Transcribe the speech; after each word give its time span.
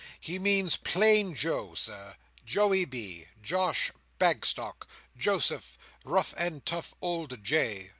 He 0.19 0.39
means 0.39 0.77
plain 0.77 1.35
Joe, 1.35 1.75
Sir—Joey 1.75 2.85
B.—Josh. 2.85 3.91
Bagstock—Joseph—rough 4.17 6.33
and 6.37 6.65
tough 6.65 6.95
Old 7.03 7.43
J. 7.43 7.89